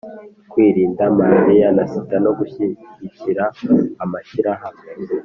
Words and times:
kwirinda 0.51 1.03
malaria 1.17 1.67
na 1.75 1.83
sida 1.91 2.17
no 2.25 2.31
gushyigikira 2.39 3.43
amashyirahamwe 4.03 4.85